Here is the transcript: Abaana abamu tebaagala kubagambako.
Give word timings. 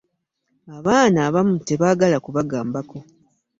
Abaana 0.77 1.19
abamu 1.27 1.55
tebaagala 1.67 2.17
kubagambako. 2.25 2.97